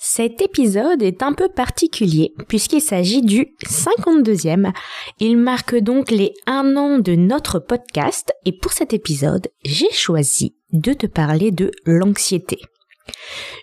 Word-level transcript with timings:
Cet 0.00 0.40
épisode 0.40 1.02
est 1.02 1.24
un 1.24 1.32
peu 1.32 1.48
particulier 1.48 2.32
puisqu'il 2.46 2.80
s'agit 2.80 3.20
du 3.20 3.48
52e. 3.66 4.72
Il 5.18 5.36
marque 5.36 5.74
donc 5.74 6.12
les 6.12 6.34
un 6.46 6.76
an 6.76 7.00
de 7.00 7.16
notre 7.16 7.58
podcast 7.58 8.32
et 8.44 8.52
pour 8.52 8.70
cet 8.70 8.94
épisode, 8.94 9.48
j'ai 9.64 9.90
choisi 9.90 10.54
de 10.70 10.92
te 10.92 11.08
parler 11.08 11.50
de 11.50 11.72
l'anxiété. 11.84 12.60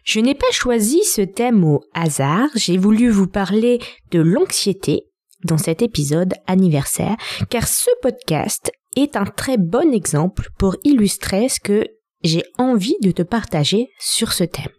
Je 0.04 0.20
n'ai 0.20 0.36
pas 0.36 0.52
choisi 0.52 1.06
ce 1.06 1.22
thème 1.22 1.64
au 1.64 1.82
hasard, 1.94 2.50
j'ai 2.56 2.76
voulu 2.76 3.10
vous 3.10 3.28
parler 3.28 3.80
de 4.12 4.20
l'anxiété 4.20 5.06
dans 5.46 5.58
cet 5.58 5.82
épisode 5.82 6.34
anniversaire 6.48 7.16
car 7.50 7.66
ce 7.66 7.90
podcast 8.02 8.74
est 8.98 9.16
un 9.16 9.26
très 9.26 9.58
bon 9.58 9.94
exemple 9.94 10.50
pour 10.58 10.76
illustrer 10.84 11.48
ce 11.48 11.62
que 11.62 11.86
j'ai 12.24 12.44
envie 12.58 12.98
de 13.02 13.12
te 13.12 13.22
partager 13.22 13.88
sur 14.00 14.34
ce 14.34 14.44
thème. 14.44 14.74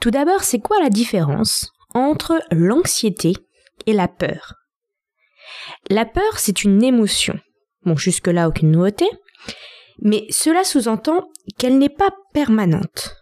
Tout 0.00 0.10
d'abord, 0.10 0.42
c'est 0.42 0.60
quoi 0.60 0.80
la 0.80 0.90
différence 0.90 1.70
entre 1.94 2.42
l'anxiété 2.50 3.34
et 3.86 3.92
la 3.92 4.08
peur? 4.08 4.54
La 5.90 6.04
peur, 6.04 6.38
c'est 6.38 6.64
une 6.64 6.82
émotion. 6.82 7.38
Bon, 7.84 7.96
jusque-là, 7.96 8.48
aucune 8.48 8.70
nouveauté. 8.70 9.06
Mais 10.00 10.26
cela 10.30 10.64
sous-entend 10.64 11.28
qu'elle 11.58 11.78
n'est 11.78 11.88
pas 11.88 12.10
permanente. 12.32 13.14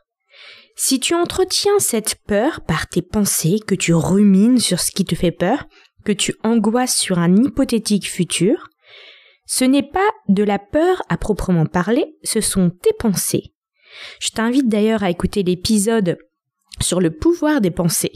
Si 0.77 1.00
tu 1.00 1.14
entretiens 1.14 1.78
cette 1.78 2.16
peur 2.27 2.62
par 2.62 2.89
tes 2.89 3.02
pensées, 3.02 3.61
que 3.66 3.74
tu 3.74 3.92
rumines 3.92 4.58
sur 4.58 4.80
ce 4.80 4.91
qui 4.91 5.05
te 5.05 5.14
fait 5.14 5.33
peur, 5.33 5.66
que 6.05 6.12
tu 6.12 6.34
angoisses 6.42 6.96
sur 6.96 7.18
un 7.18 7.36
hypothétique 7.36 8.11
futur, 8.11 8.68
ce 9.46 9.64
n'est 9.64 9.89
pas 9.89 10.08
de 10.28 10.42
la 10.42 10.58
peur 10.58 11.02
à 11.08 11.18
proprement 11.18 11.66
parler, 11.66 12.16
ce 12.24 12.41
sont 12.41 12.70
tes 12.70 12.94
pensées. 12.98 13.52
Je 14.20 14.30
t'invite 14.30 14.68
d'ailleurs 14.68 15.02
à 15.02 15.11
écouter 15.11 15.42
l'épisode 15.42 16.16
sur 16.83 17.00
le 17.00 17.11
pouvoir 17.11 17.61
des 17.61 17.70
pensées, 17.70 18.12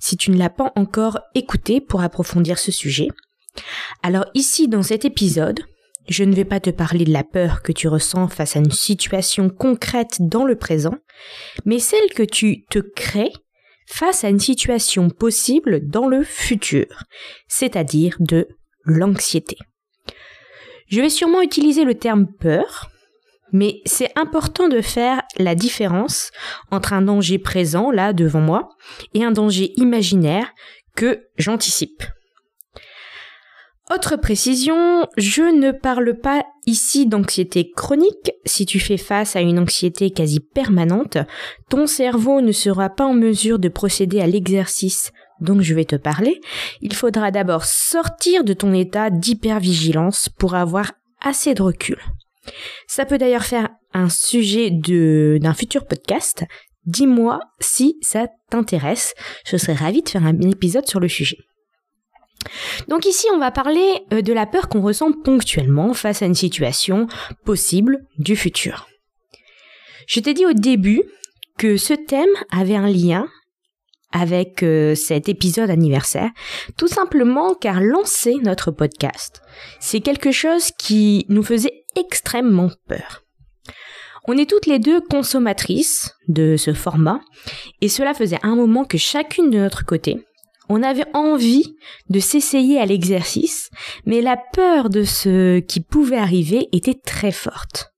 si 0.00 0.16
tu 0.16 0.30
ne 0.30 0.38
l'as 0.38 0.50
pas 0.50 0.72
encore 0.76 1.20
écouté 1.34 1.80
pour 1.80 2.02
approfondir 2.02 2.58
ce 2.58 2.72
sujet. 2.72 3.08
Alors 4.02 4.26
ici, 4.34 4.68
dans 4.68 4.82
cet 4.82 5.04
épisode, 5.04 5.60
je 6.08 6.24
ne 6.24 6.34
vais 6.34 6.44
pas 6.44 6.60
te 6.60 6.70
parler 6.70 7.04
de 7.04 7.12
la 7.12 7.24
peur 7.24 7.62
que 7.62 7.72
tu 7.72 7.88
ressens 7.88 8.28
face 8.28 8.56
à 8.56 8.60
une 8.60 8.70
situation 8.70 9.50
concrète 9.50 10.16
dans 10.20 10.44
le 10.44 10.56
présent, 10.56 10.96
mais 11.64 11.78
celle 11.78 12.10
que 12.14 12.22
tu 12.22 12.64
te 12.66 12.78
crées 12.78 13.32
face 13.86 14.24
à 14.24 14.28
une 14.28 14.40
situation 14.40 15.10
possible 15.10 15.86
dans 15.86 16.08
le 16.08 16.22
futur, 16.22 17.04
c'est-à-dire 17.46 18.16
de 18.20 18.48
l'anxiété. 18.84 19.56
Je 20.88 21.00
vais 21.00 21.10
sûrement 21.10 21.42
utiliser 21.42 21.84
le 21.84 21.94
terme 21.94 22.26
peur, 22.26 22.90
mais 23.52 23.80
c'est 23.84 24.10
important 24.16 24.68
de 24.68 24.80
faire 24.80 25.22
la 25.38 25.54
différence 25.54 26.30
entre 26.70 26.92
un 26.92 27.02
danger 27.02 27.38
présent, 27.38 27.90
là, 27.90 28.12
devant 28.12 28.40
moi, 28.40 28.68
et 29.14 29.24
un 29.24 29.30
danger 29.30 29.72
imaginaire 29.76 30.52
que 30.96 31.20
j'anticipe. 31.36 32.02
Autre 33.90 34.16
précision, 34.16 35.06
je 35.16 35.42
ne 35.42 35.70
parle 35.70 36.18
pas 36.18 36.44
ici 36.66 37.06
d'anxiété 37.06 37.70
chronique. 37.74 38.32
Si 38.44 38.66
tu 38.66 38.80
fais 38.80 38.98
face 38.98 39.34
à 39.34 39.40
une 39.40 39.58
anxiété 39.58 40.10
quasi 40.10 40.40
permanente, 40.40 41.16
ton 41.70 41.86
cerveau 41.86 42.42
ne 42.42 42.52
sera 42.52 42.90
pas 42.90 43.06
en 43.06 43.14
mesure 43.14 43.58
de 43.58 43.70
procéder 43.70 44.20
à 44.20 44.26
l'exercice 44.26 45.10
dont 45.40 45.60
je 45.62 45.74
vais 45.74 45.86
te 45.86 45.96
parler. 45.96 46.40
Il 46.82 46.92
faudra 46.94 47.30
d'abord 47.30 47.64
sortir 47.64 48.44
de 48.44 48.52
ton 48.52 48.74
état 48.74 49.08
d'hypervigilance 49.08 50.28
pour 50.28 50.54
avoir 50.54 50.92
assez 51.22 51.54
de 51.54 51.62
recul. 51.62 51.98
Ça 52.86 53.04
peut 53.04 53.18
d'ailleurs 53.18 53.44
faire 53.44 53.68
un 53.92 54.08
sujet 54.08 54.70
d'un 54.70 55.54
futur 55.54 55.86
podcast. 55.86 56.44
Dis-moi 56.86 57.40
si 57.60 57.98
ça 58.00 58.28
t'intéresse. 58.50 59.14
Je 59.46 59.56
serais 59.56 59.74
ravie 59.74 60.02
de 60.02 60.08
faire 60.08 60.24
un 60.24 60.40
épisode 60.40 60.86
sur 60.86 61.00
le 61.00 61.08
sujet. 61.08 61.38
Donc 62.88 63.04
ici, 63.04 63.26
on 63.34 63.38
va 63.38 63.50
parler 63.50 64.00
euh, 64.12 64.22
de 64.22 64.32
la 64.32 64.46
peur 64.46 64.68
qu'on 64.68 64.80
ressent 64.80 65.12
ponctuellement 65.12 65.92
face 65.92 66.22
à 66.22 66.26
une 66.26 66.34
situation 66.34 67.08
possible 67.44 68.06
du 68.18 68.36
futur. 68.36 68.88
Je 70.06 70.20
t'ai 70.20 70.34
dit 70.34 70.46
au 70.46 70.52
début 70.52 71.02
que 71.58 71.76
ce 71.76 71.92
thème 71.92 72.30
avait 72.50 72.76
un 72.76 72.88
lien 72.88 73.28
avec 74.12 74.62
euh, 74.62 74.94
cet 74.94 75.28
épisode 75.28 75.68
anniversaire, 75.68 76.30
tout 76.78 76.88
simplement 76.88 77.54
car 77.54 77.80
lancer 77.80 78.36
notre 78.42 78.70
podcast, 78.70 79.42
c'est 79.80 80.00
quelque 80.00 80.32
chose 80.32 80.70
qui 80.78 81.26
nous 81.28 81.42
faisait 81.42 81.84
extrêmement 81.98 82.70
peur. 82.86 83.24
On 84.26 84.36
est 84.36 84.48
toutes 84.48 84.66
les 84.66 84.78
deux 84.78 85.00
consommatrices 85.00 86.14
de 86.28 86.56
ce 86.56 86.74
format, 86.74 87.20
et 87.80 87.88
cela 87.88 88.14
faisait 88.14 88.40
un 88.42 88.56
moment 88.56 88.84
que 88.84 88.98
chacune 88.98 89.50
de 89.50 89.58
notre 89.58 89.86
côté, 89.86 90.22
on 90.68 90.82
avait 90.82 91.06
envie 91.14 91.76
de 92.10 92.20
s'essayer 92.20 92.78
à 92.78 92.86
l'exercice, 92.86 93.70
mais 94.04 94.20
la 94.20 94.36
peur 94.36 94.90
de 94.90 95.02
ce 95.02 95.60
qui 95.60 95.80
pouvait 95.80 96.18
arriver 96.18 96.68
était 96.72 96.94
très 96.94 97.32
forte. 97.32 97.92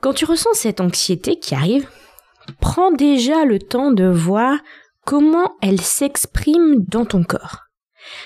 Quand 0.00 0.12
tu 0.12 0.24
ressens 0.24 0.54
cette 0.54 0.80
anxiété 0.80 1.38
qui 1.38 1.54
arrive, 1.54 1.88
prends 2.60 2.90
déjà 2.90 3.44
le 3.44 3.60
temps 3.60 3.92
de 3.92 4.06
voir 4.06 4.58
comment 5.06 5.52
elle 5.62 5.80
s'exprime 5.80 6.84
dans 6.88 7.04
ton 7.04 7.22
corps. 7.22 7.58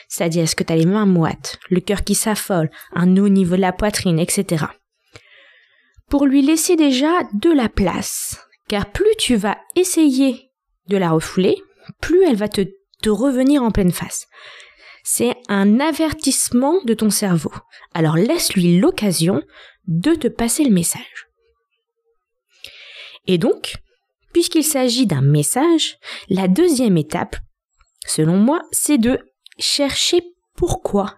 C'est-à-dire, 0.09 0.45
est-ce 0.45 0.57
que 0.57 0.65
tu 0.65 0.73
as 0.73 0.77
les 0.77 0.87
mains 0.87 1.07
moites, 1.07 1.59
le 1.71 1.81
cœur 1.81 2.05
qui 2.05 2.15
s'affole, 2.15 2.71
un 2.95 3.17
haut 3.17 3.29
niveau 3.29 3.57
de 3.57 3.61
la 3.61 3.73
poitrine, 3.73 4.19
etc. 4.19 4.67
Pour 6.09 6.27
lui 6.27 6.43
laisser 6.43 6.77
déjà 6.77 7.13
de 7.33 7.51
la 7.51 7.69
place, 7.69 8.39
car 8.69 8.91
plus 8.91 9.15
tu 9.19 9.37
vas 9.37 9.59
essayer 9.75 10.51
de 10.89 10.97
la 10.97 11.11
refouler, 11.11 11.57
plus 12.01 12.25
elle 12.25 12.37
va 12.37 12.49
te 12.49 12.63
de 13.03 13.11
revenir 13.11 13.63
en 13.63 13.71
pleine 13.71 13.93
face. 13.93 14.27
C'est 15.05 15.37
un 15.49 15.79
avertissement 15.79 16.83
de 16.85 16.95
ton 16.95 17.11
cerveau. 17.11 17.53
Alors 17.95 18.17
laisse-lui 18.17 18.79
l'occasion 18.79 19.43
de 19.87 20.15
te 20.15 20.29
passer 20.29 20.65
le 20.65 20.71
message. 20.71 21.29
Et 23.27 23.39
donc, 23.39 23.77
puisqu'il 24.33 24.65
s'agit 24.65 25.07
d'un 25.07 25.23
message, 25.23 25.99
la 26.29 26.49
deuxième 26.49 26.97
étape, 26.97 27.37
selon 28.07 28.37
moi, 28.37 28.63
c'est 28.73 28.99
de 28.99 29.21
chercher 29.59 30.23
pourquoi 30.57 31.17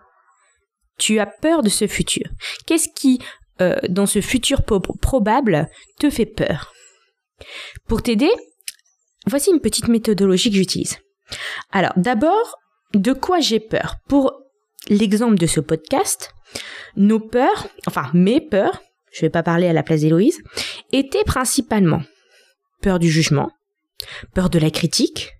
tu 0.98 1.18
as 1.20 1.26
peur 1.26 1.62
de 1.62 1.68
ce 1.68 1.86
futur. 1.86 2.24
Qu'est-ce 2.66 2.88
qui, 2.94 3.20
euh, 3.60 3.76
dans 3.88 4.06
ce 4.06 4.20
futur 4.20 4.62
probable, 4.64 5.68
te 5.98 6.10
fait 6.10 6.26
peur? 6.26 6.72
Pour 7.86 8.02
t'aider, 8.02 8.30
voici 9.26 9.50
une 9.50 9.60
petite 9.60 9.88
méthodologie 9.88 10.50
que 10.50 10.56
j'utilise. 10.56 10.98
Alors 11.70 11.92
d'abord, 11.96 12.56
de 12.94 13.12
quoi 13.12 13.40
j'ai 13.40 13.60
peur? 13.60 13.96
Pour 14.08 14.32
l'exemple 14.88 15.36
de 15.36 15.46
ce 15.46 15.60
podcast, 15.60 16.34
nos 16.96 17.20
peurs, 17.20 17.68
enfin 17.86 18.10
mes 18.14 18.40
peurs, 18.40 18.82
je 19.12 19.20
vais 19.22 19.30
pas 19.30 19.42
parler 19.42 19.68
à 19.68 19.72
la 19.72 19.82
place 19.82 20.00
d'Héloïse, 20.00 20.42
étaient 20.92 21.24
principalement 21.24 22.02
peur 22.82 22.98
du 22.98 23.10
jugement, 23.10 23.50
peur 24.34 24.50
de 24.50 24.58
la 24.58 24.70
critique, 24.70 25.32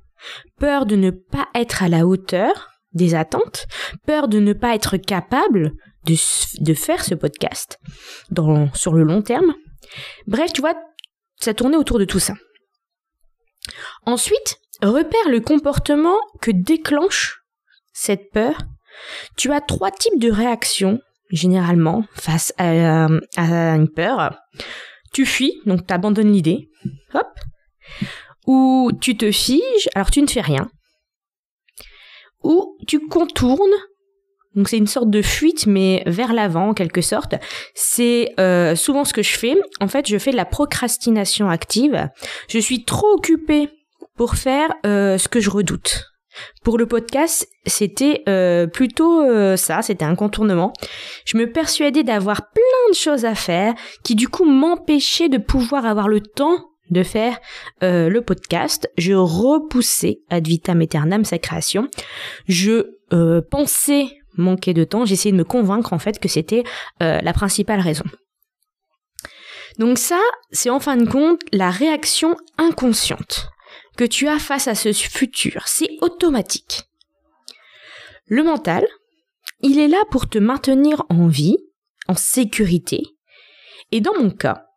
peur 0.58 0.86
de 0.86 0.96
ne 0.96 1.10
pas 1.10 1.48
être 1.54 1.82
à 1.82 1.88
la 1.88 2.06
hauteur 2.06 2.68
des 2.98 3.14
attentes, 3.14 3.66
peur 4.06 4.28
de 4.28 4.38
ne 4.38 4.52
pas 4.52 4.74
être 4.74 4.98
capable 4.98 5.72
de, 6.04 6.74
faire 6.74 7.04
ce 7.04 7.14
podcast 7.14 7.78
sur 8.74 8.92
le 8.92 9.02
long 9.02 9.22
terme. 9.22 9.54
Bref, 10.26 10.52
tu 10.52 10.60
vois, 10.60 10.74
ça 11.40 11.54
tournait 11.54 11.76
autour 11.76 11.98
de 11.98 12.04
tout 12.04 12.18
ça. 12.18 12.34
Ensuite, 14.06 14.56
repère 14.82 15.28
le 15.28 15.40
comportement 15.40 16.16
que 16.40 16.50
déclenche 16.50 17.42
cette 17.92 18.30
peur. 18.32 18.58
Tu 19.36 19.52
as 19.52 19.60
trois 19.60 19.90
types 19.90 20.18
de 20.18 20.30
réactions, 20.30 21.00
généralement, 21.30 22.04
face 22.14 22.52
à, 22.58 23.08
une 23.36 23.88
peur. 23.94 24.38
Tu 25.12 25.26
fuis, 25.26 25.60
donc 25.66 25.86
tu 25.86 25.94
abandonnes 25.94 26.32
l'idée, 26.32 26.68
hop. 27.14 27.26
Ou 28.46 28.90
tu 29.00 29.16
te 29.16 29.30
figes, 29.30 29.88
alors 29.94 30.10
tu 30.10 30.22
ne 30.22 30.26
fais 30.26 30.40
rien. 30.40 30.70
Ou 32.42 32.76
tu 32.86 33.00
contournes 33.08 33.76
Donc 34.54 34.68
c'est 34.68 34.78
une 34.78 34.86
sorte 34.86 35.10
de 35.10 35.22
fuite, 35.22 35.66
mais 35.66 36.02
vers 36.06 36.32
l'avant 36.32 36.70
en 36.70 36.74
quelque 36.74 37.00
sorte. 37.00 37.34
C'est 37.74 38.32
euh, 38.38 38.76
souvent 38.76 39.04
ce 39.04 39.12
que 39.12 39.22
je 39.22 39.36
fais. 39.36 39.56
En 39.80 39.88
fait, 39.88 40.08
je 40.08 40.18
fais 40.18 40.30
de 40.30 40.36
la 40.36 40.44
procrastination 40.44 41.48
active. 41.48 42.08
Je 42.48 42.58
suis 42.58 42.84
trop 42.84 43.08
occupée 43.08 43.68
pour 44.16 44.34
faire 44.34 44.72
euh, 44.86 45.18
ce 45.18 45.28
que 45.28 45.40
je 45.40 45.50
redoute. 45.50 46.04
Pour 46.62 46.78
le 46.78 46.86
podcast, 46.86 47.48
c'était 47.66 48.22
euh, 48.28 48.68
plutôt 48.68 49.24
ça, 49.56 49.82
c'était 49.82 50.04
un 50.04 50.14
contournement. 50.14 50.72
Je 51.24 51.36
me 51.36 51.50
persuadais 51.50 52.04
d'avoir 52.04 52.50
plein 52.50 52.90
de 52.90 52.94
choses 52.94 53.24
à 53.24 53.34
faire 53.34 53.74
qui 54.04 54.14
du 54.14 54.28
coup 54.28 54.44
m'empêchaient 54.44 55.28
de 55.28 55.38
pouvoir 55.38 55.84
avoir 55.84 56.06
le 56.06 56.20
temps 56.20 56.67
de 56.90 57.02
faire 57.02 57.38
le 57.82 58.18
podcast. 58.20 58.90
Je 58.96 59.12
repoussais 59.12 60.20
ad 60.30 60.46
vitam 60.46 60.80
aeternam 60.80 61.24
sa 61.24 61.38
création. 61.38 61.88
Je 62.46 62.86
pensais 63.50 64.18
manquer 64.38 64.72
de 64.72 64.84
temps, 64.84 65.04
j'essayais 65.04 65.32
de 65.32 65.36
me 65.36 65.44
convaincre 65.44 65.92
en 65.92 65.98
fait 65.98 66.18
que 66.18 66.28
c'était 66.28 66.64
euh, 67.02 67.20
la 67.20 67.32
principale 67.32 67.80
raison. 67.80 68.04
Donc 69.78 69.98
ça, 69.98 70.20
c'est 70.50 70.70
en 70.70 70.80
fin 70.80 70.96
de 70.96 71.08
compte 71.08 71.40
la 71.52 71.70
réaction 71.70 72.36
inconsciente 72.56 73.48
que 73.96 74.04
tu 74.04 74.28
as 74.28 74.38
face 74.38 74.68
à 74.68 74.74
ce 74.74 74.92
futur. 74.92 75.64
C'est 75.66 75.90
automatique. 76.00 76.84
Le 78.26 78.42
mental, 78.42 78.86
il 79.60 79.78
est 79.78 79.88
là 79.88 80.02
pour 80.10 80.28
te 80.28 80.38
maintenir 80.38 81.04
en 81.10 81.26
vie, 81.26 81.58
en 82.06 82.14
sécurité. 82.14 83.02
Et 83.90 84.00
dans 84.00 84.14
mon 84.18 84.30
cas, 84.30 84.67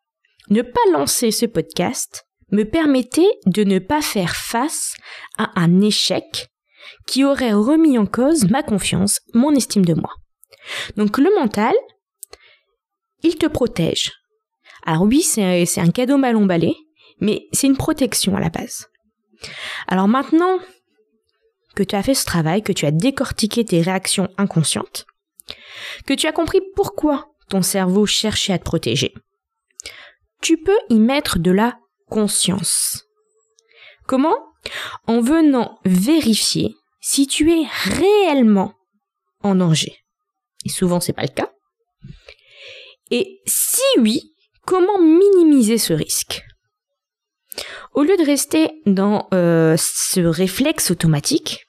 ne 0.51 0.61
pas 0.61 0.91
lancer 0.91 1.31
ce 1.31 1.45
podcast 1.45 2.25
me 2.51 2.63
permettait 2.63 3.31
de 3.45 3.63
ne 3.63 3.79
pas 3.79 4.01
faire 4.01 4.35
face 4.35 4.93
à 5.37 5.49
un 5.55 5.79
échec 5.79 6.49
qui 7.07 7.23
aurait 7.23 7.53
remis 7.53 7.97
en 7.97 8.05
cause 8.05 8.49
ma 8.49 8.61
confiance, 8.61 9.21
mon 9.33 9.55
estime 9.55 9.85
de 9.85 9.93
moi. 9.93 10.11
Donc 10.97 11.17
le 11.17 11.33
mental, 11.39 11.73
il 13.23 13.37
te 13.37 13.45
protège. 13.45 14.11
Alors 14.85 15.03
oui, 15.03 15.21
c'est 15.21 15.79
un 15.79 15.91
cadeau 15.91 16.17
mal 16.17 16.35
emballé, 16.35 16.75
mais 17.21 17.47
c'est 17.53 17.67
une 17.67 17.77
protection 17.77 18.35
à 18.35 18.41
la 18.41 18.49
base. 18.49 18.87
Alors 19.87 20.09
maintenant 20.09 20.59
que 21.75 21.83
tu 21.83 21.95
as 21.95 22.03
fait 22.03 22.13
ce 22.13 22.25
travail, 22.25 22.61
que 22.61 22.73
tu 22.73 22.85
as 22.85 22.91
décortiqué 22.91 23.63
tes 23.63 23.81
réactions 23.81 24.27
inconscientes, 24.37 25.05
que 26.05 26.13
tu 26.13 26.27
as 26.27 26.33
compris 26.33 26.59
pourquoi 26.75 27.27
ton 27.47 27.61
cerveau 27.61 28.05
cherchait 28.05 28.53
à 28.53 28.59
te 28.59 28.65
protéger, 28.65 29.13
tu 30.41 30.57
peux 30.57 30.77
y 30.89 30.99
mettre 30.99 31.39
de 31.39 31.51
la 31.51 31.77
conscience. 32.09 33.05
Comment? 34.07 34.37
En 35.07 35.21
venant 35.21 35.79
vérifier 35.85 36.75
si 36.99 37.27
tu 37.27 37.51
es 37.51 37.65
réellement 37.85 38.73
en 39.41 39.55
danger. 39.55 39.95
Et 40.65 40.69
souvent 40.69 40.99
c'est 40.99 41.13
pas 41.13 41.23
le 41.23 41.29
cas. 41.29 41.51
Et 43.09 43.41
si 43.45 43.81
oui, 43.97 44.33
comment 44.65 44.99
minimiser 44.99 45.77
ce 45.77 45.93
risque? 45.93 46.43
Au 47.93 48.03
lieu 48.03 48.15
de 48.15 48.25
rester 48.25 48.81
dans 48.85 49.27
euh, 49.33 49.75
ce 49.77 50.21
réflexe 50.21 50.91
automatique, 50.91 51.65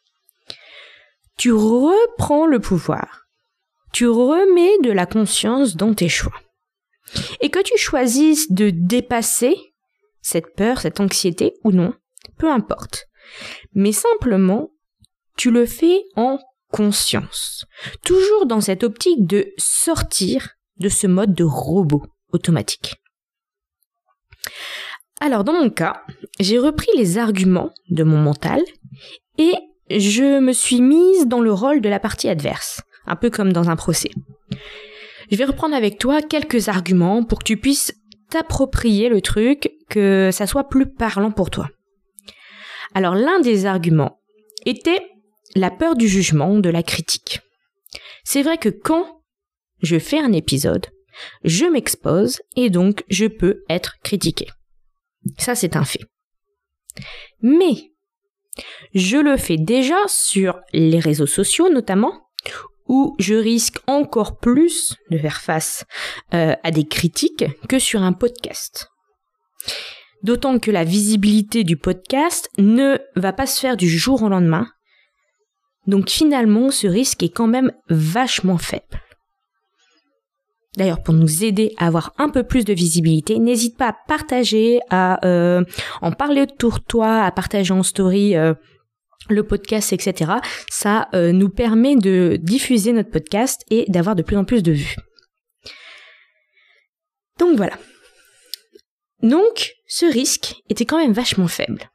tu 1.37 1.53
reprends 1.53 2.47
le 2.47 2.61
pouvoir. 2.61 3.23
Tu 3.93 4.07
remets 4.07 4.79
de 4.83 4.93
la 4.93 5.07
conscience 5.07 5.77
dans 5.77 5.95
tes 5.95 6.09
choix. 6.09 6.41
Et 7.41 7.51
que 7.51 7.63
tu 7.63 7.77
choisisses 7.79 8.51
de 8.51 8.71
dépasser 8.71 9.57
cette 10.21 10.55
peur, 10.55 10.81
cette 10.81 11.01
anxiété 11.01 11.55
ou 11.65 11.73
non, 11.73 11.95
peu 12.39 12.51
importe. 12.51 13.07
Mais 13.75 13.93
simplement 13.93 14.71
tu 15.37 15.51
le 15.51 15.67
fais 15.67 16.05
en 16.17 16.39
conscience. 16.71 17.67
Toujours 18.05 18.47
dans 18.47 18.61
cette 18.61 18.85
optique 18.85 19.27
de 19.27 19.53
sortir 19.59 20.51
de 20.79 20.89
ce 20.89 21.07
mode 21.07 21.35
de 21.35 21.45
robot 21.45 22.03
automatique. 22.33 22.95
Alors 25.21 25.45
dans 25.45 25.53
mon 25.53 25.71
cas, 25.71 26.03
j'ai 26.41 26.59
repris 26.59 26.91
les 26.97 27.19
arguments 27.19 27.73
de 27.91 28.03
mon 28.03 28.19
mental 28.19 28.61
et 29.39 29.55
je 29.91 30.41
me 30.41 30.53
suis 30.53 30.81
mise 30.81 31.27
dans 31.27 31.41
le 31.41 31.53
rôle 31.53 31.81
de 31.81 31.89
la 31.89 32.01
partie 32.01 32.29
adverse, 32.29 32.81
un 33.07 33.17
peu 33.17 33.31
comme 33.31 33.53
dans 33.53 33.71
un 33.71 33.77
procès. 33.77 34.11
Je 35.33 35.39
vais 35.39 35.47
reprendre 35.47 35.75
avec 35.75 35.99
toi 35.99 36.21
quelques 36.21 36.69
arguments 36.69 37.25
pour 37.25 37.39
que 37.39 37.45
tu 37.45 37.57
puisses 37.57 37.95
t'approprier 38.29 39.09
le 39.09 39.23
truc, 39.23 39.73
que 39.89 40.29
ça 40.31 40.47
soit 40.47 40.69
plus 40.69 40.85
parlant 40.85 41.31
pour 41.31 41.49
toi. 41.49 41.71
Alors 42.93 43.15
l'un 43.15 43.41
des 43.41 43.65
arguments 43.65 44.21
était 44.67 45.01
la 45.55 45.71
peur 45.71 45.97
du 45.97 46.07
jugement, 46.07 46.59
de 46.59 46.69
la 46.69 46.83
critique. 46.83 47.41
C'est 48.25 48.43
vrai 48.43 48.59
que 48.59 48.69
quand 48.69 49.23
je 49.81 49.99
fais 49.99 50.19
un 50.19 50.33
épisode, 50.33 50.89
je 51.45 51.65
m'expose 51.65 52.43
et 52.55 52.69
donc 52.69 53.03
je 53.09 53.25
peux 53.25 53.65
être 53.71 54.01
critiqué. 54.05 54.49
Ça, 55.39 55.55
c'est 55.55 55.77
un 55.77 55.85
fait. 55.85 56.05
Mais 57.41 57.93
je 58.93 59.17
le 59.17 59.39
fais 59.39 59.57
déjà 59.57 59.97
sur 60.09 60.61
les 60.75 60.99
réseaux 60.99 61.27
sociaux 61.27 61.71
notamment, 61.71 62.21
où 62.93 63.17
je 63.19 63.35
risque 63.35 63.79
encore 63.87 64.37
plus 64.37 64.97
de 65.11 65.17
faire 65.17 65.41
face 65.41 65.87
euh, 66.35 66.55
à 66.63 66.71
des 66.71 66.85
critiques 66.85 67.47
que 67.67 67.79
sur 67.79 68.03
un 68.03 68.13
podcast. 68.13 68.91
D'autant 70.23 70.59
que 70.59 70.71
la 70.71 70.85
visibilité 70.85 71.65
du 71.65 71.79
podcast 71.79 72.51
ne 72.59 72.99
va 73.17 73.33
pas 73.33 73.47
se 73.47 73.59
faire 73.59 73.79
du 73.79 73.89
jour 73.89 74.23
au 74.23 74.29
lendemain, 74.29 74.69
donc 75.87 76.11
finalement, 76.11 76.71
ce 76.71 76.87
risque 76.87 77.23
est 77.23 77.31
quand 77.31 77.47
même 77.47 77.73
vachement 77.89 78.59
faible. 78.59 79.01
D'ailleurs, 80.77 81.03
pour 81.03 81.15
nous 81.15 81.45
aider 81.45 81.75
à 81.79 81.87
avoir 81.87 82.13
un 82.19 82.29
peu 82.29 82.45
plus 82.45 82.67
de 82.67 82.75
visibilité, 82.75 83.39
n'hésite 83.39 83.79
pas 83.79 83.89
à 83.89 83.97
partager, 84.07 84.81
à 84.91 85.25
euh, 85.27 85.65
en 86.03 86.13
parler 86.13 86.43
autour 86.43 86.79
de 86.79 86.85
toi, 86.85 87.23
à 87.23 87.31
partager 87.31 87.73
en 87.73 87.83
story 87.83 88.37
euh, 88.37 88.53
le 89.29 89.47
podcast, 89.47 89.93
etc. 89.93 90.33
Ça 90.71 91.09
euh, 91.15 91.33
nous 91.33 91.49
permet 91.49 91.97
de 91.97 92.39
diffuser 92.41 92.93
notre 92.93 93.11
podcast 93.11 93.63
et 93.71 93.85
d'avoir 93.89 94.17
de 94.17 94.23
plus 94.23 94.37
en 94.37 94.45
plus 94.45 94.63
de 94.63 94.73
vues. 94.73 94.97
Donc 97.39 97.57
voilà. 97.57 97.79
Donc, 99.23 99.73
ce 99.87 100.07
risque 100.07 100.55
était 100.69 100.85
quand 100.85 100.99
même 100.99 101.13
vachement 101.13 101.49
faible 101.49 101.93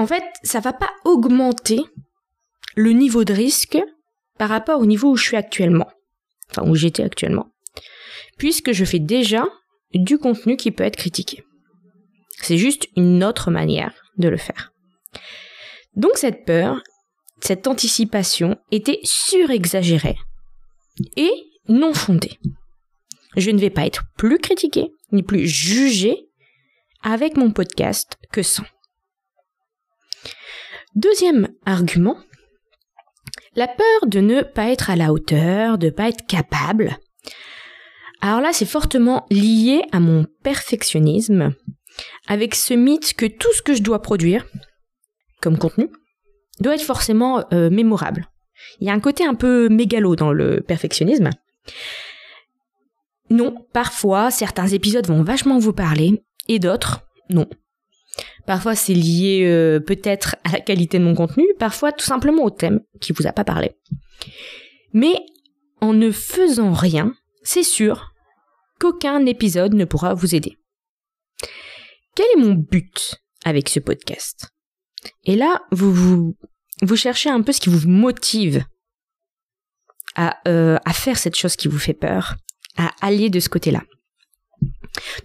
en 0.00 0.06
fait, 0.06 0.24
ça 0.42 0.60
va 0.60 0.72
pas 0.72 0.90
augmenter 1.04 1.80
le 2.74 2.92
niveau 2.92 3.24
de 3.24 3.34
risque 3.34 3.78
par 4.38 4.48
rapport 4.48 4.80
au 4.80 4.86
niveau 4.86 5.10
où 5.10 5.16
je 5.16 5.24
suis 5.24 5.36
actuellement. 5.36 5.90
Enfin, 6.50 6.66
où 6.66 6.74
j'étais 6.74 7.02
actuellement. 7.02 7.52
Puisque 8.38 8.72
je 8.72 8.86
fais 8.86 8.98
déjà 8.98 9.46
du 9.92 10.16
contenu 10.16 10.56
qui 10.56 10.70
peut 10.70 10.84
être 10.84 10.96
critiqué. 10.96 11.44
C'est 12.40 12.56
juste 12.56 12.88
une 12.96 13.22
autre 13.22 13.50
manière 13.50 13.92
de 14.18 14.28
le 14.28 14.36
faire. 14.36 14.72
Donc 15.96 16.12
cette 16.16 16.44
peur, 16.44 16.82
cette 17.40 17.66
anticipation 17.66 18.56
était 18.70 19.00
surexagérée 19.02 20.16
et 21.16 21.32
non 21.68 21.94
fondée. 21.94 22.38
Je 23.36 23.50
ne 23.50 23.58
vais 23.58 23.70
pas 23.70 23.86
être 23.86 24.04
plus 24.16 24.38
critiqué 24.38 24.90
ni 25.12 25.22
plus 25.22 25.46
jugé 25.46 26.28
avec 27.02 27.36
mon 27.36 27.50
podcast 27.50 28.18
que 28.32 28.42
sans. 28.42 28.64
Deuxième 30.94 31.48
argument, 31.64 32.16
la 33.54 33.68
peur 33.68 34.06
de 34.06 34.20
ne 34.20 34.42
pas 34.42 34.70
être 34.70 34.90
à 34.90 34.96
la 34.96 35.12
hauteur, 35.12 35.78
de 35.78 35.86
ne 35.86 35.90
pas 35.90 36.08
être 36.08 36.26
capable. 36.26 36.98
Alors 38.20 38.40
là, 38.40 38.52
c'est 38.52 38.66
fortement 38.66 39.26
lié 39.30 39.82
à 39.92 40.00
mon 40.00 40.26
perfectionnisme, 40.42 41.54
avec 42.26 42.54
ce 42.54 42.74
mythe 42.74 43.14
que 43.14 43.26
tout 43.26 43.52
ce 43.54 43.62
que 43.62 43.74
je 43.74 43.82
dois 43.82 44.02
produire, 44.02 44.46
comme 45.40 45.58
contenu, 45.58 45.88
doit 46.60 46.74
être 46.74 46.82
forcément 46.82 47.44
euh, 47.52 47.70
mémorable. 47.70 48.28
Il 48.80 48.86
y 48.86 48.90
a 48.90 48.92
un 48.92 49.00
côté 49.00 49.24
un 49.24 49.34
peu 49.34 49.68
mégalo 49.68 50.16
dans 50.16 50.32
le 50.32 50.60
perfectionnisme. 50.60 51.30
Non, 53.30 53.66
parfois, 53.72 54.30
certains 54.30 54.66
épisodes 54.66 55.06
vont 55.06 55.22
vachement 55.22 55.58
vous 55.58 55.72
parler, 55.72 56.22
et 56.48 56.58
d'autres, 56.58 57.06
non. 57.30 57.48
Parfois, 58.46 58.74
c'est 58.74 58.94
lié 58.94 59.42
euh, 59.44 59.78
peut-être 59.78 60.36
à 60.44 60.52
la 60.52 60.60
qualité 60.60 60.98
de 60.98 61.04
mon 61.04 61.14
contenu, 61.14 61.46
parfois 61.58 61.92
tout 61.92 62.04
simplement 62.04 62.42
au 62.42 62.50
thème 62.50 62.80
qui 63.00 63.12
vous 63.12 63.26
a 63.26 63.32
pas 63.32 63.44
parlé. 63.44 63.76
Mais 64.92 65.14
en 65.80 65.92
ne 65.92 66.10
faisant 66.10 66.72
rien, 66.72 67.14
c'est 67.42 67.62
sûr 67.62 68.12
qu'aucun 68.80 69.24
épisode 69.26 69.74
ne 69.74 69.84
pourra 69.84 70.14
vous 70.14 70.34
aider. 70.34 70.58
Quel 72.20 72.38
est 72.38 72.46
mon 72.46 72.52
but 72.52 73.14
avec 73.46 73.70
ce 73.70 73.80
podcast? 73.80 74.50
Et 75.24 75.36
là, 75.36 75.62
vous, 75.72 76.36
cherchez 76.94 77.30
un 77.30 77.40
peu 77.40 77.50
ce 77.50 77.62
qui 77.62 77.70
vous 77.70 77.88
motive 77.88 78.62
à, 80.16 80.36
euh, 80.46 80.76
à 80.84 80.92
faire 80.92 81.16
cette 81.16 81.34
chose 81.34 81.56
qui 81.56 81.66
vous 81.66 81.78
fait 81.78 81.94
peur, 81.94 82.36
à 82.76 82.90
aller 83.00 83.30
de 83.30 83.40
ce 83.40 83.48
côté-là. 83.48 83.84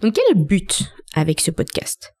Donc 0.00 0.14
quel 0.14 0.24
est 0.30 0.38
le 0.38 0.44
but 0.44 0.84
avec 1.12 1.42
ce 1.42 1.50
podcast? 1.50 2.14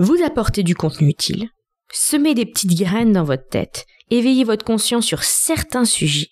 Vous 0.00 0.20
apporter 0.24 0.64
du 0.64 0.74
contenu 0.74 1.10
utile, 1.10 1.50
Semez 1.92 2.34
des 2.34 2.44
petites 2.44 2.76
graines 2.76 3.12
dans 3.12 3.22
votre 3.22 3.48
tête, 3.48 3.86
éveillez 4.10 4.42
votre 4.42 4.64
conscience 4.64 5.06
sur 5.06 5.22
certains 5.22 5.84
sujets, 5.84 6.30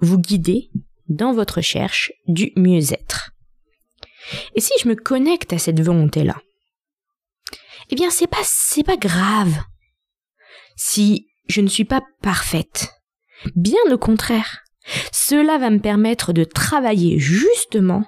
vous 0.00 0.18
guidez 0.18 0.70
dans 1.08 1.32
votre 1.32 1.58
recherche 1.58 2.10
du 2.26 2.50
mieux-être. 2.56 3.30
Et 4.56 4.60
si 4.60 4.72
je 4.82 4.88
me 4.88 4.96
connecte 4.96 5.52
à 5.52 5.58
cette 5.58 5.80
volonté-là, 5.80 6.34
eh 7.90 7.94
bien 7.94 8.10
c'est 8.10 8.26
pas 8.26 8.42
c'est 8.42 8.84
pas 8.84 8.96
grave 8.96 9.54
si 10.76 11.26
je 11.48 11.60
ne 11.60 11.68
suis 11.68 11.84
pas 11.84 12.02
parfaite. 12.22 12.88
Bien 13.54 13.80
au 13.90 13.98
contraire. 13.98 14.62
Cela 15.12 15.58
va 15.58 15.70
me 15.70 15.80
permettre 15.80 16.32
de 16.32 16.44
travailler 16.44 17.18
justement 17.18 18.04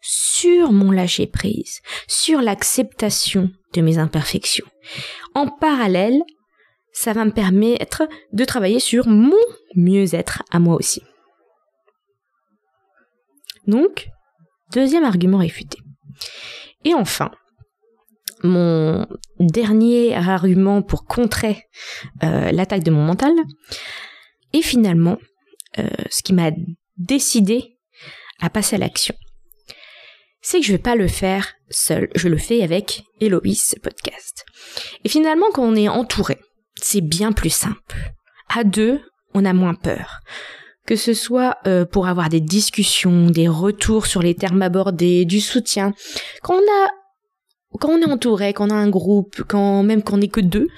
sur 0.00 0.72
mon 0.72 0.90
lâcher 0.90 1.26
prise, 1.26 1.80
sur 2.08 2.40
l'acceptation 2.40 3.50
de 3.74 3.80
mes 3.80 3.98
imperfections. 3.98 4.66
En 5.34 5.48
parallèle, 5.48 6.22
ça 6.92 7.12
va 7.12 7.24
me 7.24 7.32
permettre 7.32 8.08
de 8.32 8.44
travailler 8.44 8.80
sur 8.80 9.06
mon 9.06 9.36
mieux-être 9.74 10.42
à 10.50 10.58
moi 10.58 10.76
aussi. 10.76 11.02
Donc, 13.66 14.08
deuxième 14.72 15.04
argument 15.04 15.38
réfuté. 15.38 15.78
Et 16.84 16.94
enfin, 16.94 17.32
mon 18.42 19.06
dernier 19.40 20.14
argument 20.14 20.82
pour 20.82 21.04
contrer 21.04 21.64
euh, 22.22 22.52
l'attaque 22.52 22.82
de 22.82 22.90
mon 22.90 23.02
mental 23.02 23.32
est 24.52 24.62
finalement 24.62 25.18
euh, 25.78 25.88
ce 26.10 26.22
qui 26.22 26.32
m'a 26.32 26.50
décidé 26.96 27.78
à 28.40 28.50
passer 28.50 28.76
à 28.76 28.78
l'action. 28.78 29.14
C'est 30.40 30.60
que 30.60 30.66
je 30.66 30.72
vais 30.72 30.78
pas 30.78 30.94
le 30.94 31.08
faire 31.08 31.54
seul, 31.70 32.08
je 32.14 32.28
le 32.28 32.38
fais 32.38 32.62
avec 32.62 33.02
Héloïse 33.20 33.74
podcast. 33.82 34.44
Et 35.04 35.08
finalement, 35.08 35.46
quand 35.52 35.64
on 35.64 35.74
est 35.74 35.88
entouré, 35.88 36.38
c'est 36.80 37.00
bien 37.00 37.32
plus 37.32 37.50
simple. 37.50 38.12
À 38.54 38.62
deux, 38.62 39.00
on 39.34 39.44
a 39.44 39.52
moins 39.52 39.74
peur. 39.74 40.20
Que 40.86 40.94
ce 40.94 41.14
soit 41.14 41.56
euh, 41.66 41.84
pour 41.84 42.06
avoir 42.06 42.28
des 42.28 42.40
discussions, 42.40 43.26
des 43.26 43.48
retours 43.48 44.06
sur 44.06 44.22
les 44.22 44.36
termes 44.36 44.62
abordés, 44.62 45.24
du 45.24 45.40
soutien. 45.40 45.92
Quand 46.42 46.54
on 46.54 46.58
a 46.58 46.90
quand 47.76 47.90
on 47.90 48.00
est 48.00 48.10
entouré, 48.10 48.52
quand 48.52 48.68
on 48.68 48.70
a 48.70 48.74
un 48.74 48.88
groupe, 48.88 49.42
quand 49.48 49.82
même 49.82 50.02
qu'on 50.02 50.18
n'est 50.18 50.28
que 50.28 50.40
deux, 50.40 50.68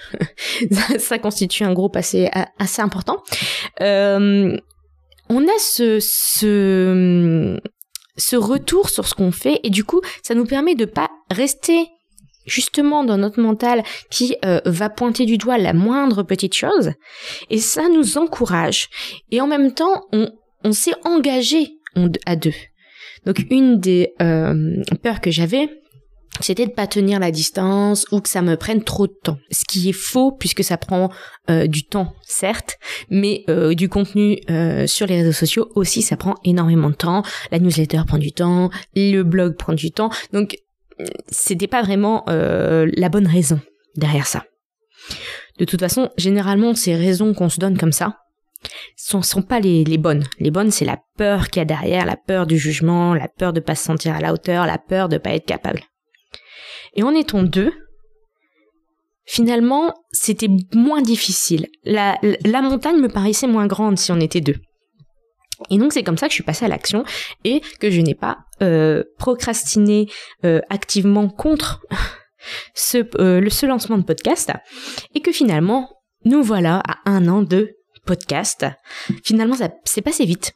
ça, 0.99 1.19
constitue 1.19 1.64
un 1.64 1.73
groupe 1.73 1.97
assez 1.97 2.31
important. 2.78 3.23
Euh, 3.81 4.57
on 5.28 5.45
a 5.45 5.59
ce 5.59 5.99
retour 8.37 8.88
sur 8.90 9.07
ce 9.07 9.14
qu'on 9.14 9.33
fait 9.33 9.61
et 9.62 9.71
du 9.71 9.85
coup, 9.85 10.00
ça 10.23 10.35
nous 10.35 10.47
permet 10.47 10.75
de 10.75 10.85
pas 10.85 11.11
rester 11.31 11.88
justement 12.49 13.05
dans 13.05 13.19
notre 13.19 13.40
mental 13.40 13.83
qui 14.11 14.37
euh, 14.45 14.61
va 14.64 14.90
pointer 14.90 15.26
du 15.26 15.38
doigt 15.38 15.59
la 15.59 15.75
moindre 15.75 16.23
petite 16.23 16.55
chose 16.55 16.93
et 17.50 17.59
ça 17.59 17.88
nous 17.88 18.19
encourage 18.19 18.88
et 19.31 19.40
en 19.40 19.47
même 19.47 19.75
temps 19.75 20.07
on, 20.12 20.31
on 20.64 20.73
s'est 20.73 20.95
engagé 21.05 21.69
à 22.26 22.37
deux. 22.37 22.55
Donc 23.26 23.45
une 23.50 23.81
des 23.81 24.14
euh, 24.23 24.83
peurs 25.02 25.21
que 25.21 25.31
j'avais 25.31 25.69
c'était 26.40 26.66
de 26.66 26.73
pas 26.73 26.87
tenir 26.87 27.18
la 27.18 27.30
distance 27.30 28.06
ou 28.12 28.20
que 28.20 28.28
ça 28.28 28.42
me 28.42 28.56
prenne 28.56 28.82
trop 28.82 29.06
de 29.06 29.14
temps. 29.23 29.38
Ce 29.50 29.64
qui 29.64 29.88
est 29.88 29.92
faux 29.92 30.32
puisque 30.32 30.62
ça 30.62 30.76
prend 30.76 31.11
euh, 31.50 31.66
du 31.66 31.85
temps, 31.85 32.14
certes, 32.23 32.78
mais 33.11 33.44
euh, 33.49 33.75
du 33.75 33.88
contenu 33.88 34.38
euh, 34.50 34.87
sur 34.87 35.06
les 35.06 35.23
réseaux 35.23 35.32
sociaux 35.32 35.70
aussi, 35.75 36.02
ça 36.02 36.16
prend 36.16 36.35
énormément 36.44 36.90
de 36.90 36.94
temps. 36.94 37.23
La 37.50 37.58
newsletter 37.58 38.02
prend 38.06 38.18
du 38.18 38.32
temps, 38.32 38.70
le 38.94 39.23
blog 39.23 39.56
prend 39.56 39.73
du 39.73 39.90
temps, 39.90 40.11
donc 40.32 40.56
c'était 41.28 41.68
pas 41.68 41.82
vraiment 41.82 42.25
la 42.26 43.08
bonne 43.08 43.28
raison 43.28 43.61
derrière 43.97 44.26
ça. 44.26 44.44
De 45.61 45.64
toute 45.64 45.78
façon, 45.78 46.11
généralement, 46.16 46.75
ces 46.75 46.97
raisons 46.97 47.35
qu'on 47.35 47.49
se 47.49 47.61
donne 47.61 47.78
comme 47.78 47.92
ça, 47.92 48.16
sont, 48.97 49.23
sont 49.23 49.42
pas 49.42 49.61
les, 49.61 49.85
les 49.85 49.99
bonnes. 49.99 50.25
Les 50.40 50.50
bonnes, 50.50 50.73
c'est 50.73 50.85
la 50.85 50.99
peur 51.16 51.49
qu'il 51.49 51.61
y 51.61 51.62
a 51.62 51.64
derrière, 51.64 52.04
la 52.04 52.16
peur 52.16 52.49
du 52.49 52.58
jugement, 52.58 53.14
la 53.14 53.28
peur 53.28 53.52
de 53.52 53.61
pas 53.61 53.76
se 53.76 53.85
sentir 53.85 54.16
à 54.16 54.20
la 54.20 54.32
hauteur, 54.32 54.66
la 54.66 54.78
peur 54.78 55.08
de 55.08 55.18
pas 55.18 55.35
être 55.35 55.47
capable. 55.47 55.82
Et 56.99 57.05
en 57.05 57.14
étant 57.14 57.45
deux, 57.45 57.73
finalement, 59.25 59.95
c'était 60.11 60.49
moins 60.75 61.00
difficile. 61.00 61.69
La, 61.85 62.19
montagne 62.61 62.99
me 62.99 63.07
paraissait 63.07 63.47
moins 63.47 63.69
grande 63.69 63.99
si 63.99 64.11
on 64.11 64.19
était 64.19 64.40
deux. 64.40 64.57
Et 65.71 65.78
donc 65.78 65.93
c'est 65.93 66.02
comme 66.02 66.17
ça 66.17 66.26
que 66.26 66.33
je 66.33 66.35
suis 66.35 66.43
passée 66.43 66.64
à 66.64 66.69
l'action 66.69 67.05
et 67.45 67.62
que 67.78 67.88
je 67.88 68.00
n'ai 68.00 68.17
pas 68.17 68.38
euh, 68.62 69.05
procrastiné 69.17 70.09
euh, 70.45 70.61
activement 70.71 71.28
contre 71.28 71.87
ce, 72.75 72.99
euh, 73.21 73.49
ce 73.49 73.67
lancement 73.67 73.99
de 73.99 74.05
podcast 74.05 74.50
et 75.14 75.21
que 75.21 75.31
finalement 75.31 75.88
nous 76.25 76.43
voilà 76.43 76.83
à 76.85 76.97
un 77.07 77.28
an 77.28 77.43
de 77.43 77.76
podcast. 78.07 78.67
Finalement 79.23 79.55
ça 79.55 79.71
c'est 79.85 80.02
passé 80.02 80.25
vite. 80.25 80.52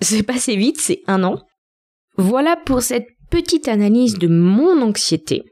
C'est 0.00 0.22
passé 0.22 0.56
vite, 0.56 0.80
c'est 0.80 1.02
un 1.06 1.22
an. 1.22 1.42
Voilà 2.16 2.56
pour 2.56 2.80
cette 2.80 3.08
petite 3.30 3.68
analyse 3.68 4.18
de 4.18 4.28
mon 4.28 4.80
anxiété. 4.80 5.51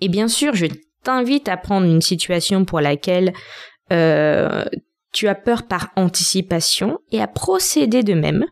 Et 0.00 0.08
bien 0.08 0.28
sûr, 0.28 0.54
je 0.54 0.66
t'invite 1.02 1.48
à 1.48 1.56
prendre 1.56 1.86
une 1.86 2.02
situation 2.02 2.64
pour 2.64 2.80
laquelle 2.80 3.32
euh, 3.92 4.64
tu 5.12 5.28
as 5.28 5.34
peur 5.34 5.66
par 5.66 5.90
anticipation 5.96 6.98
et 7.10 7.20
à 7.20 7.26
procéder 7.26 8.02
de 8.02 8.14
même. 8.14 8.44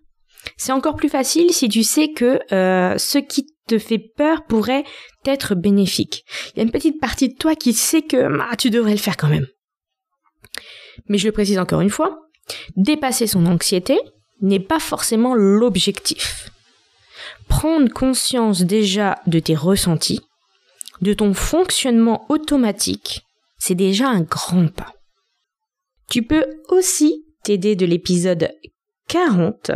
C'est 0.57 0.73
encore 0.73 0.97
plus 0.97 1.09
facile 1.09 1.53
si 1.53 1.69
tu 1.69 1.83
sais 1.83 2.12
que 2.12 2.41
euh, 2.53 2.97
ce 2.99 3.19
qui 3.19 3.47
te 3.67 3.79
fait 3.79 3.99
peur 3.99 4.45
pourrait 4.47 4.85
être 5.25 5.55
bénéfique. 5.55 6.25
Il 6.55 6.59
y 6.59 6.61
a 6.61 6.62
une 6.62 6.71
petite 6.71 7.00
partie 7.00 7.29
de 7.29 7.37
toi 7.37 7.57
qui 7.57 7.73
sait 7.73 8.03
que 8.03 8.38
ah, 8.41 8.57
tu 8.57 8.71
devrais 8.71 8.93
le 8.93 8.99
faire 8.99 9.17
quand 9.17 9.29
même. 9.29 9.47
Mais 11.09 11.19
je 11.19 11.26
le 11.26 11.33
précise 11.33 11.59
encore 11.59 11.81
une 11.81 11.91
fois, 11.91 12.19
dépasser 12.76 13.26
son 13.26 13.47
anxiété 13.47 13.99
n'est 14.41 14.61
pas 14.61 14.79
forcément 14.79 15.35
l'objectif. 15.35 16.50
Prendre 17.49 17.93
conscience 17.93 18.62
déjà 18.62 19.17
de 19.26 19.38
tes 19.38 19.55
ressentis, 19.55 20.21
de 21.00 21.12
ton 21.12 21.35
fonctionnement 21.35 22.26
automatique, 22.29 23.23
c'est 23.59 23.75
déjà 23.75 24.09
un 24.09 24.23
grand 24.23 24.69
pas. 24.69 24.93
Tu 26.09 26.23
peux 26.23 26.45
aussi 26.69 27.25
t'aider 27.43 27.76
de 27.76 27.87
l'épisode 27.87 28.50
40, 29.09 29.73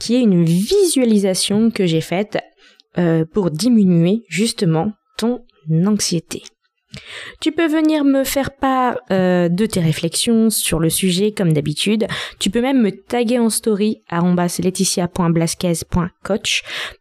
qui 0.00 0.14
est 0.14 0.20
une 0.20 0.44
visualisation 0.44 1.70
que 1.70 1.86
j'ai 1.86 2.00
faite 2.00 2.38
euh, 2.98 3.24
pour 3.24 3.50
diminuer 3.50 4.22
justement 4.28 4.92
ton 5.16 5.44
anxiété. 5.86 6.42
Tu 7.40 7.52
peux 7.52 7.68
venir 7.68 8.04
me 8.04 8.24
faire 8.24 8.50
part 8.50 8.98
euh, 9.10 9.48
de 9.48 9.66
tes 9.66 9.80
réflexions 9.80 10.50
sur 10.50 10.80
le 10.80 10.90
sujet 10.90 11.32
comme 11.32 11.52
d'habitude. 11.52 12.06
Tu 12.38 12.50
peux 12.50 12.60
même 12.60 12.82
me 12.82 12.90
taguer 12.90 13.38
en 13.38 13.48
story 13.48 14.02
à 14.08 14.20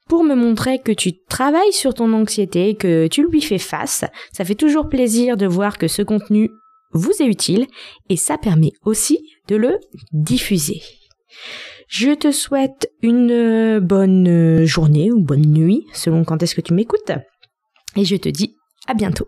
pour 0.08 0.24
me 0.24 0.36
montrer 0.36 0.79
que 0.79 0.91
tu 0.91 1.13
travailles 1.27 1.74
sur 1.74 1.93
ton 1.93 2.13
anxiété, 2.13 2.75
que 2.75 3.08
tu 3.08 3.27
lui 3.27 3.41
fais 3.41 3.58
face. 3.58 4.05
Ça 4.31 4.46
fait 4.46 4.55
toujours 4.55 4.89
plaisir 4.89 5.38
de 5.38 5.48
voir 5.48 5.77
que 5.77 5.88
ce 5.88 6.01
contenu 6.01 6.50
vous 6.91 7.13
est 7.19 7.27
utile 7.27 7.67
et 8.10 8.15
ça 8.15 8.38
permet 8.38 8.72
aussi 8.84 9.19
de 9.48 9.55
le 9.55 9.79
diffuser. 10.12 10.81
Je 11.88 12.12
te 12.12 12.31
souhaite 12.31 12.91
une 13.01 13.79
bonne 13.79 14.65
journée 14.65 15.12
ou 15.12 15.19
bonne 15.19 15.48
nuit 15.51 15.86
selon 15.93 16.24
quand 16.24 16.43
est-ce 16.43 16.55
que 16.55 16.62
tu 16.62 16.74
m'écoutes 16.74 17.12
et 17.96 18.05
je 18.05 18.15
te 18.15 18.29
dis 18.29 18.55
à 18.88 18.93
bientôt. 18.93 19.25